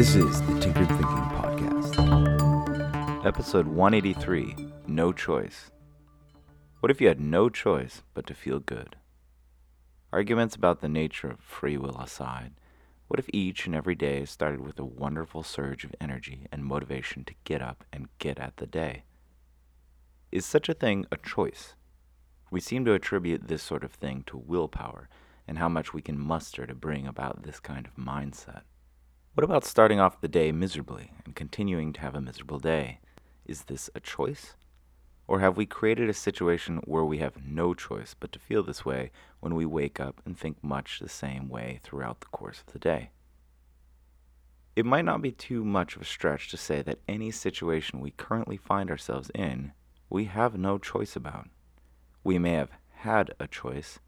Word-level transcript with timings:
This 0.00 0.14
is 0.14 0.40
the 0.40 0.58
Tinkered 0.58 0.88
Thinking 0.88 1.28
Podcast. 1.36 1.92
Episode 3.26 3.66
183 3.66 4.56
No 4.86 5.12
Choice. 5.12 5.70
What 6.78 6.90
if 6.90 7.02
you 7.02 7.08
had 7.08 7.20
no 7.20 7.50
choice 7.50 8.02
but 8.14 8.26
to 8.28 8.32
feel 8.32 8.60
good? 8.60 8.96
Arguments 10.10 10.56
about 10.56 10.80
the 10.80 10.88
nature 10.88 11.30
of 11.30 11.40
free 11.40 11.76
will 11.76 12.00
aside, 12.00 12.52
what 13.08 13.20
if 13.20 13.28
each 13.30 13.66
and 13.66 13.74
every 13.74 13.94
day 13.94 14.24
started 14.24 14.62
with 14.62 14.78
a 14.78 14.86
wonderful 14.86 15.42
surge 15.42 15.84
of 15.84 15.94
energy 16.00 16.46
and 16.50 16.64
motivation 16.64 17.22
to 17.24 17.34
get 17.44 17.60
up 17.60 17.84
and 17.92 18.08
get 18.16 18.38
at 18.38 18.56
the 18.56 18.66
day? 18.66 19.02
Is 20.32 20.46
such 20.46 20.70
a 20.70 20.74
thing 20.74 21.04
a 21.12 21.18
choice? 21.18 21.74
We 22.50 22.60
seem 22.60 22.86
to 22.86 22.94
attribute 22.94 23.48
this 23.48 23.62
sort 23.62 23.84
of 23.84 23.92
thing 23.92 24.24
to 24.28 24.38
willpower 24.38 25.10
and 25.46 25.58
how 25.58 25.68
much 25.68 25.92
we 25.92 26.00
can 26.00 26.18
muster 26.18 26.64
to 26.64 26.74
bring 26.74 27.06
about 27.06 27.42
this 27.42 27.60
kind 27.60 27.86
of 27.86 28.02
mindset. 28.02 28.62
What 29.34 29.44
about 29.44 29.64
starting 29.64 30.00
off 30.00 30.20
the 30.20 30.26
day 30.26 30.50
miserably 30.50 31.12
and 31.24 31.36
continuing 31.36 31.92
to 31.92 32.00
have 32.00 32.16
a 32.16 32.20
miserable 32.20 32.58
day? 32.58 32.98
Is 33.46 33.62
this 33.62 33.88
a 33.94 34.00
choice? 34.00 34.56
Or 35.28 35.38
have 35.38 35.56
we 35.56 35.66
created 35.66 36.10
a 36.10 36.14
situation 36.14 36.78
where 36.78 37.04
we 37.04 37.18
have 37.18 37.46
no 37.46 37.72
choice 37.72 38.16
but 38.18 38.32
to 38.32 38.40
feel 38.40 38.64
this 38.64 38.84
way 38.84 39.12
when 39.38 39.54
we 39.54 39.64
wake 39.64 40.00
up 40.00 40.20
and 40.26 40.36
think 40.36 40.64
much 40.64 40.98
the 40.98 41.08
same 41.08 41.48
way 41.48 41.78
throughout 41.84 42.18
the 42.18 42.26
course 42.26 42.64
of 42.66 42.72
the 42.72 42.80
day? 42.80 43.10
It 44.74 44.84
might 44.84 45.04
not 45.04 45.22
be 45.22 45.30
too 45.30 45.64
much 45.64 45.94
of 45.94 46.02
a 46.02 46.06
stretch 46.06 46.48
to 46.50 46.56
say 46.56 46.82
that 46.82 46.98
any 47.06 47.30
situation 47.30 48.00
we 48.00 48.10
currently 48.10 48.56
find 48.56 48.90
ourselves 48.90 49.30
in, 49.32 49.70
we 50.08 50.24
have 50.24 50.58
no 50.58 50.76
choice 50.76 51.14
about. 51.14 51.48
We 52.24 52.40
may 52.40 52.54
have 52.54 52.72
had 52.94 53.32
a 53.38 53.46
choice, 53.46 54.00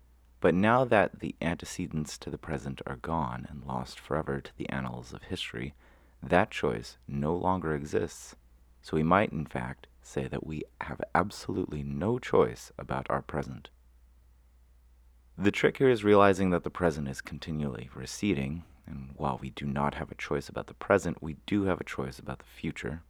but 0.42 0.56
now 0.56 0.84
that 0.84 1.20
the 1.20 1.36
antecedents 1.40 2.18
to 2.18 2.28
the 2.28 2.36
present 2.36 2.82
are 2.84 2.96
gone 2.96 3.46
and 3.48 3.64
lost 3.64 4.00
forever 4.00 4.40
to 4.40 4.50
the 4.56 4.68
annals 4.70 5.12
of 5.12 5.22
history, 5.22 5.72
that 6.20 6.50
choice 6.50 6.98
no 7.06 7.32
longer 7.32 7.76
exists. 7.76 8.34
So 8.82 8.96
we 8.96 9.04
might, 9.04 9.30
in 9.30 9.46
fact, 9.46 9.86
say 10.02 10.26
that 10.26 10.44
we 10.44 10.64
have 10.80 11.00
absolutely 11.14 11.84
no 11.84 12.18
choice 12.18 12.72
about 12.76 13.06
our 13.08 13.22
present. 13.22 13.70
The 15.38 15.52
trick 15.52 15.76
here 15.78 15.88
is 15.88 16.02
realizing 16.02 16.50
that 16.50 16.64
the 16.64 16.70
present 16.70 17.06
is 17.06 17.20
continually 17.20 17.88
receding, 17.94 18.64
and 18.84 19.10
while 19.14 19.38
we 19.40 19.50
do 19.50 19.64
not 19.64 19.94
have 19.94 20.10
a 20.10 20.16
choice 20.16 20.48
about 20.48 20.66
the 20.66 20.74
present, 20.74 21.22
we 21.22 21.36
do 21.46 21.66
have 21.66 21.80
a 21.80 21.84
choice 21.84 22.18
about 22.18 22.40
the 22.40 22.44
future. 22.46 23.02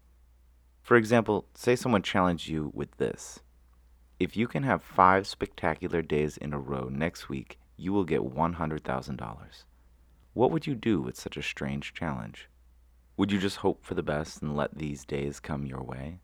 For 0.83 0.99
example, 0.99 1.47
say 1.55 1.77
someone 1.77 2.03
challenged 2.03 2.49
you 2.49 2.71
with 2.75 2.95
this 2.99 3.41
if 4.23 4.37
you 4.37 4.47
can 4.47 4.63
have 4.63 4.85
five 4.85 5.27
spectacular 5.27 6.01
days 6.01 6.37
in 6.37 6.53
a 6.53 6.59
row 6.59 6.89
next 6.89 7.29
week, 7.29 7.59
you 7.77 7.93
will 7.93 8.05
get 8.05 8.21
$100,000. 8.21 9.65
What 10.33 10.51
would 10.53 10.65
you 10.65 10.77
do 10.77 11.01
with 11.01 11.19
such 11.19 11.37
a 11.37 11.43
strange 11.43 11.93
challenge? 11.93 12.49
Would 13.17 13.33
you 13.33 13.41
just 13.41 13.57
hope 13.57 13.85
for 13.85 13.95
the 13.95 14.03
best 14.03 14.41
and 14.41 14.57
let 14.57 14.79
these 14.79 15.05
days 15.05 15.41
come 15.41 15.67
your 15.67 15.83
way? 15.83 16.21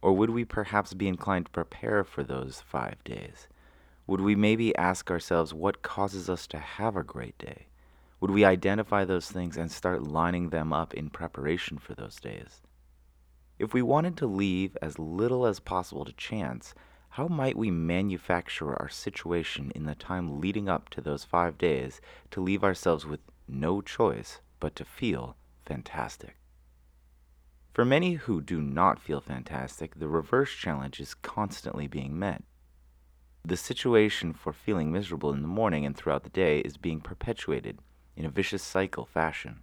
Or 0.00 0.12
would 0.12 0.30
we 0.30 0.44
perhaps 0.44 0.94
be 0.94 1.08
inclined 1.08 1.46
to 1.46 1.50
prepare 1.50 2.04
for 2.04 2.22
those 2.22 2.60
five 2.60 3.02
days? 3.02 3.48
Would 4.06 4.20
we 4.20 4.36
maybe 4.36 4.76
ask 4.76 5.10
ourselves 5.10 5.52
what 5.52 5.82
causes 5.82 6.30
us 6.30 6.46
to 6.46 6.58
have 6.58 6.94
a 6.94 7.02
great 7.02 7.36
day? 7.38 7.66
Would 8.20 8.30
we 8.30 8.44
identify 8.44 9.04
those 9.04 9.28
things 9.28 9.56
and 9.56 9.72
start 9.72 10.04
lining 10.04 10.50
them 10.50 10.72
up 10.72 10.94
in 10.94 11.10
preparation 11.10 11.78
for 11.78 11.94
those 11.94 12.20
days? 12.20 12.62
If 13.58 13.74
we 13.74 13.82
wanted 13.82 14.16
to 14.18 14.28
leave 14.28 14.76
as 14.80 15.00
little 15.00 15.44
as 15.44 15.58
possible 15.58 16.04
to 16.04 16.12
chance, 16.12 16.72
how 17.10 17.28
might 17.28 17.56
we 17.56 17.70
manufacture 17.70 18.74
our 18.74 18.88
situation 18.88 19.72
in 19.74 19.86
the 19.86 19.94
time 19.94 20.40
leading 20.40 20.68
up 20.68 20.88
to 20.90 21.00
those 21.00 21.24
five 21.24 21.56
days 21.56 22.00
to 22.30 22.40
leave 22.40 22.62
ourselves 22.62 23.06
with 23.06 23.20
no 23.48 23.80
choice 23.80 24.40
but 24.60 24.76
to 24.76 24.84
feel 24.84 25.36
fantastic? 25.64 26.36
For 27.72 27.84
many 27.84 28.14
who 28.14 28.40
do 28.40 28.60
not 28.60 28.98
feel 28.98 29.20
fantastic, 29.20 29.98
the 29.98 30.08
reverse 30.08 30.50
challenge 30.50 30.98
is 30.98 31.14
constantly 31.14 31.86
being 31.86 32.18
met. 32.18 32.42
The 33.44 33.56
situation 33.56 34.32
for 34.32 34.52
feeling 34.52 34.90
miserable 34.90 35.32
in 35.32 35.42
the 35.42 35.48
morning 35.48 35.86
and 35.86 35.96
throughout 35.96 36.24
the 36.24 36.30
day 36.30 36.60
is 36.60 36.76
being 36.76 37.00
perpetuated 37.00 37.78
in 38.16 38.24
a 38.24 38.30
vicious 38.30 38.62
cycle 38.62 39.04
fashion. 39.04 39.62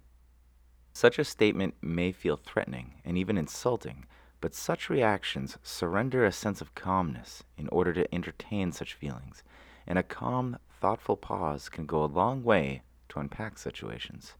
Such 0.92 1.18
a 1.18 1.24
statement 1.24 1.74
may 1.82 2.12
feel 2.12 2.36
threatening 2.36 3.02
and 3.04 3.18
even 3.18 3.36
insulting 3.36 4.06
but 4.44 4.54
such 4.54 4.90
reactions 4.90 5.56
surrender 5.62 6.22
a 6.22 6.30
sense 6.30 6.60
of 6.60 6.74
calmness 6.74 7.44
in 7.56 7.66
order 7.70 7.94
to 7.94 8.14
entertain 8.14 8.70
such 8.70 8.92
feelings, 8.92 9.42
and 9.86 9.98
a 9.98 10.02
calm, 10.02 10.58
thoughtful 10.82 11.16
pause 11.16 11.70
can 11.70 11.86
go 11.86 12.04
a 12.04 12.14
long 12.20 12.42
way 12.42 12.82
to 13.08 13.18
unpack 13.18 13.56
situations. 13.56 14.34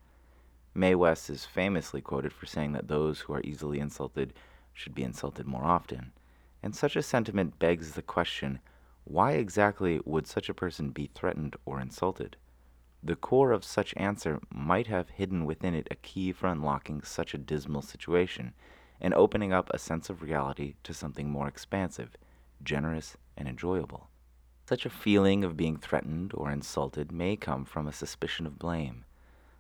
Mae 0.75 0.95
West 0.95 1.31
is 1.31 1.47
famously 1.47 2.03
quoted 2.03 2.35
for 2.35 2.45
saying 2.45 2.73
that 2.73 2.87
those 2.87 3.21
who 3.21 3.33
are 3.33 3.41
easily 3.45 3.81
insulted 3.81 4.35
should 4.75 4.95
be 4.95 5.03
insulted 5.03 5.47
more 5.47 5.65
often, 5.65 6.13
and 6.63 6.77
such 6.77 6.97
a 6.97 7.03
sentiment 7.03 7.59
begs 7.59 7.93
the 7.93 8.03
question 8.03 8.61
why 9.05 9.33
exactly 9.33 10.03
would 10.05 10.27
such 10.27 10.51
a 10.51 10.55
person 10.55 10.91
be 10.91 11.07
threatened 11.15 11.57
or 11.65 11.81
insulted? 11.81 12.37
The 13.03 13.17
core 13.17 13.53
of 13.53 13.65
such 13.65 13.95
answer 13.97 14.39
might 14.51 14.89
have 14.89 15.09
hidden 15.09 15.47
within 15.47 15.75
it 15.75 15.89
a 15.91 15.95
key 15.95 16.31
for 16.31 16.49
unlocking 16.49 17.01
such 17.01 17.33
a 17.33 17.39
dismal 17.39 17.81
situation 17.81 18.53
and 19.05 19.13
opening 19.13 19.53
up 19.53 19.69
a 19.71 19.79
sense 19.79 20.09
of 20.09 20.23
reality 20.23 20.77
to 20.83 20.95
something 20.95 21.29
more 21.29 21.47
expansive, 21.47 22.17
generous, 22.63 23.19
and 23.37 23.47
enjoyable. 23.47 24.09
Such 24.67 24.87
a 24.87 24.91
feeling 24.91 25.45
of 25.45 25.59
being 25.59 25.77
threatened 25.77 26.33
or 26.33 26.51
insulted 26.51 27.13
may 27.13 27.37
come 27.37 27.67
from 27.67 27.87
a 27.87 27.93
suspicion 27.93 28.47
of 28.47 28.59
blame. 28.59 29.05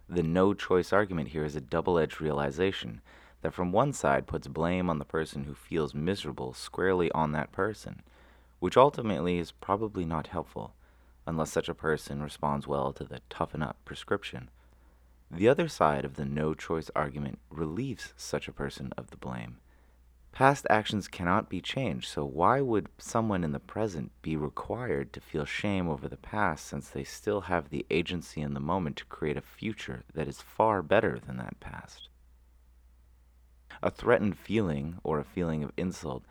The 0.08 0.22
no 0.22 0.54
choice 0.54 0.94
argument 0.94 1.28
here 1.28 1.44
is 1.44 1.54
a 1.54 1.60
double 1.60 1.98
edged 1.98 2.22
realization 2.22 3.02
that 3.42 3.52
from 3.52 3.70
one 3.70 3.92
side 3.92 4.26
puts 4.26 4.48
blame 4.48 4.88
on 4.88 4.98
the 4.98 5.04
person 5.04 5.44
who 5.44 5.52
feels 5.52 5.92
miserable 5.92 6.54
squarely 6.54 7.12
on 7.12 7.32
that 7.32 7.52
person, 7.52 8.00
which 8.60 8.78
ultimately 8.78 9.36
is 9.36 9.52
probably 9.52 10.06
not 10.06 10.28
helpful, 10.28 10.72
unless 11.26 11.52
such 11.52 11.68
a 11.68 11.74
person 11.74 12.22
responds 12.22 12.66
well 12.66 12.94
to 12.94 13.04
the 13.04 13.20
toughen 13.28 13.62
up 13.62 13.76
prescription. 13.84 14.48
The 15.30 15.48
other 15.48 15.68
side 15.68 16.04
of 16.04 16.14
the 16.14 16.24
no 16.24 16.54
choice 16.54 16.90
argument 16.94 17.38
relieves 17.50 18.12
such 18.16 18.46
a 18.46 18.52
person 18.52 18.92
of 18.96 19.10
the 19.10 19.16
blame. 19.16 19.58
Past 20.32 20.66
actions 20.68 21.06
cannot 21.06 21.48
be 21.48 21.60
changed, 21.60 22.08
so 22.08 22.24
why 22.24 22.60
would 22.60 22.88
someone 22.98 23.44
in 23.44 23.52
the 23.52 23.60
present 23.60 24.10
be 24.20 24.36
required 24.36 25.12
to 25.12 25.20
feel 25.20 25.44
shame 25.44 25.88
over 25.88 26.08
the 26.08 26.16
past 26.16 26.66
since 26.66 26.88
they 26.88 27.04
still 27.04 27.42
have 27.42 27.70
the 27.70 27.86
agency 27.88 28.40
in 28.40 28.54
the 28.54 28.58
moment 28.60 28.96
to 28.96 29.04
create 29.04 29.36
a 29.36 29.40
future 29.40 30.02
that 30.12 30.26
is 30.26 30.40
far 30.40 30.82
better 30.82 31.20
than 31.20 31.36
that 31.36 31.60
past? 31.60 32.08
A 33.82 33.90
threatened 33.90 34.36
feeling 34.36 34.98
or 35.04 35.20
a 35.20 35.24
feeling 35.24 35.62
of 35.62 35.72
insult 35.76 36.24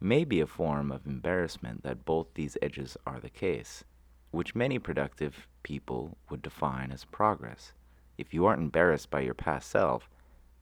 may 0.00 0.24
be 0.24 0.40
a 0.40 0.46
form 0.46 0.92
of 0.92 1.06
embarrassment 1.06 1.82
that 1.82 2.04
both 2.04 2.34
these 2.34 2.58
edges 2.60 2.96
are 3.06 3.20
the 3.20 3.30
case, 3.30 3.84
which 4.30 4.54
many 4.54 4.78
productive 4.78 5.48
people 5.62 6.18
would 6.28 6.42
define 6.42 6.92
as 6.92 7.04
progress. 7.06 7.72
If 8.18 8.32
you 8.32 8.46
aren't 8.46 8.62
embarrassed 8.62 9.10
by 9.10 9.20
your 9.20 9.34
past 9.34 9.70
self, 9.70 10.08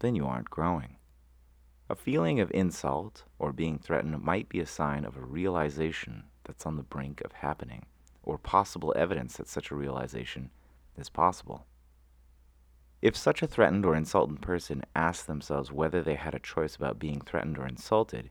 then 0.01 0.15
you 0.15 0.27
aren't 0.27 0.51
growing. 0.51 0.97
A 1.89 1.95
feeling 1.95 2.41
of 2.41 2.51
insult 2.53 3.25
or 3.39 3.53
being 3.53 3.79
threatened 3.79 4.23
might 4.23 4.49
be 4.49 4.61
a 4.61 4.67
sign 4.67 5.05
of 5.05 5.17
a 5.17 5.25
realization 5.25 6.25
that's 6.45 6.67
on 6.67 6.77
the 6.77 6.83
brink 6.83 7.21
of 7.21 7.33
happening, 7.33 7.87
or 8.23 8.39
possible 8.39 8.93
evidence 8.97 9.37
that 9.37 9.49
such 9.49 9.71
a 9.71 9.77
realization 9.77 10.51
is 10.97 11.09
possible. 11.09 11.67
If 13.03 13.17
such 13.17 13.43
a 13.43 13.47
threatened 13.47 13.85
or 13.85 13.95
insulted 13.95 14.41
person 14.41 14.83
asked 14.97 15.27
themselves 15.27 15.71
whether 15.71 16.03
they 16.03 16.15
had 16.15 16.35
a 16.35 16.39
choice 16.39 16.75
about 16.75 16.99
being 16.99 17.21
threatened 17.21 17.59
or 17.59 17.67
insulted, 17.67 18.31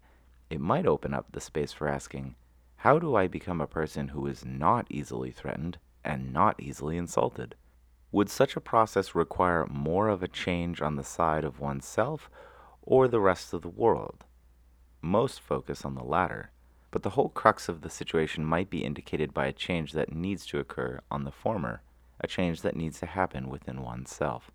it 0.49 0.59
might 0.59 0.87
open 0.87 1.13
up 1.13 1.31
the 1.31 1.39
space 1.39 1.71
for 1.71 1.87
asking, 1.87 2.35
How 2.77 2.97
do 2.97 3.15
I 3.15 3.27
become 3.27 3.61
a 3.61 3.67
person 3.67 4.09
who 4.09 4.25
is 4.25 4.43
not 4.43 4.87
easily 4.89 5.31
threatened 5.31 5.77
and 6.03 6.33
not 6.33 6.59
easily 6.59 6.97
insulted? 6.97 7.55
Would 8.13 8.29
such 8.29 8.55
a 8.55 8.61
process 8.61 9.15
require 9.15 9.65
more 9.65 10.07
of 10.07 10.21
a 10.21 10.27
change 10.27 10.83
on 10.83 10.97
the 10.97 11.03
side 11.03 11.43
of 11.43 11.59
oneself 11.59 12.29
or 12.83 13.07
the 13.07 13.19
rest 13.19 13.55
of 13.55 13.63
the 13.63 13.69
world? 13.69 14.23
Most 15.01 15.41
focus 15.41 15.83
on 15.83 15.95
the 15.95 16.03
latter, 16.03 16.51
but 16.91 17.01
the 17.01 17.09
whole 17.09 17.29
crux 17.29 17.67
of 17.67 17.81
the 17.81 17.89
situation 17.89 18.45
might 18.45 18.69
be 18.69 18.83
indicated 18.83 19.33
by 19.33 19.47
a 19.47 19.51
change 19.51 19.93
that 19.93 20.13
needs 20.13 20.45
to 20.45 20.59
occur 20.59 20.99
on 21.09 21.23
the 21.23 21.31
former, 21.31 21.81
a 22.21 22.27
change 22.27 22.61
that 22.61 22.75
needs 22.75 22.99
to 22.99 23.07
happen 23.07 23.49
within 23.49 23.81
oneself. 23.81 24.51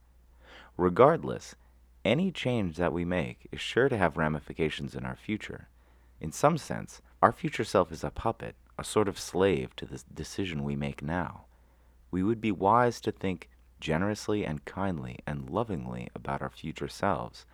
Regardless, 0.76 1.56
any 2.04 2.30
change 2.30 2.76
that 2.76 2.92
we 2.92 3.04
make 3.04 3.48
is 3.50 3.60
sure 3.60 3.88
to 3.88 3.98
have 3.98 4.16
ramifications 4.16 4.94
in 4.94 5.04
our 5.04 5.16
future. 5.16 5.66
In 6.20 6.30
some 6.30 6.58
sense, 6.58 7.02
our 7.20 7.32
future 7.32 7.64
self 7.64 7.90
is 7.90 8.04
a 8.04 8.10
puppet, 8.10 8.54
a 8.78 8.84
sort 8.84 9.08
of 9.08 9.18
slave 9.18 9.74
to 9.74 9.84
the 9.84 10.00
decision 10.14 10.62
we 10.62 10.76
make 10.76 11.02
now 11.02 11.46
we 12.10 12.22
would 12.22 12.40
be 12.40 12.52
wise 12.52 13.00
to 13.02 13.12
think 13.12 13.48
generously 13.80 14.44
and 14.44 14.64
kindly 14.64 15.18
and 15.26 15.50
lovingly 15.50 16.08
about 16.14 16.42
our 16.42 16.50
future 16.50 16.88
selves, 16.88 17.44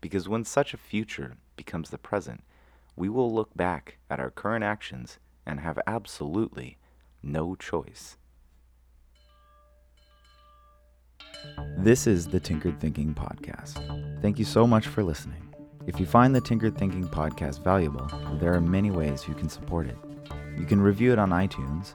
because 0.00 0.28
when 0.28 0.44
such 0.44 0.74
a 0.74 0.78
future 0.78 1.36
becomes 1.56 1.90
the 1.90 1.98
present, 1.98 2.42
we 2.96 3.08
will 3.08 3.32
look 3.32 3.54
back 3.56 3.98
at 4.10 4.20
our 4.20 4.30
current 4.30 4.64
actions 4.64 5.18
and 5.46 5.60
have 5.60 5.78
absolutely 5.86 6.76
no 7.22 7.54
choice. 7.54 8.16
This 11.78 12.06
is 12.06 12.28
the 12.28 12.38
Tinkered 12.38 12.80
Thinking 12.80 13.14
Podcast. 13.14 14.20
Thank 14.22 14.38
you 14.38 14.44
so 14.44 14.66
much 14.66 14.86
for 14.86 15.02
listening. 15.02 15.52
If 15.86 15.98
you 15.98 16.06
find 16.06 16.32
the 16.32 16.40
Tinkered 16.40 16.78
Thinking 16.78 17.08
Podcast 17.08 17.64
valuable, 17.64 18.08
there 18.38 18.54
are 18.54 18.60
many 18.60 18.90
ways 18.92 19.26
you 19.26 19.34
can 19.34 19.48
support 19.48 19.88
it. 19.88 19.96
You 20.56 20.64
can 20.64 20.80
review 20.80 21.12
it 21.12 21.18
on 21.18 21.30
iTunes, 21.30 21.94